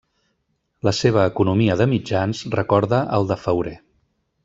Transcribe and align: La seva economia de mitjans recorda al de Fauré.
La 0.87 0.93
seva 0.99 1.27
economia 1.33 1.77
de 1.83 1.89
mitjans 1.93 2.43
recorda 2.59 3.07
al 3.19 3.33
de 3.33 3.43
Fauré. 3.47 3.79